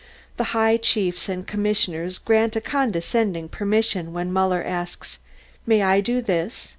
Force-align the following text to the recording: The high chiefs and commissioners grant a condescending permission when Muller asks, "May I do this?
The 0.37 0.45
high 0.57 0.77
chiefs 0.77 1.29
and 1.29 1.45
commissioners 1.45 2.17
grant 2.17 2.55
a 2.55 2.61
condescending 2.61 3.47
permission 3.49 4.13
when 4.13 4.33
Muller 4.33 4.63
asks, 4.63 5.19
"May 5.67 5.83
I 5.83 6.01
do 6.01 6.21
this? 6.23 6.69